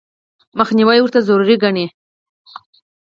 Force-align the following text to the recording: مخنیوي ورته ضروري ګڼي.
مخنیوي 0.59 0.99
ورته 1.01 1.19
ضروري 1.27 1.55
ګڼي. 1.63 1.85